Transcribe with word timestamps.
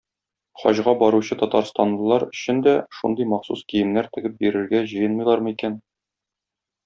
Хаҗга 0.61 0.93
баручы 1.01 1.35
татарстанлылар 1.41 2.25
өчен 2.29 2.63
дә 2.67 2.73
шундый 2.99 3.29
махсус 3.33 3.61
киемнәр 3.73 4.11
тегеп 4.17 4.41
бирергә 4.41 4.83
җыенмыйлармы 4.95 5.53
икән? 5.57 5.77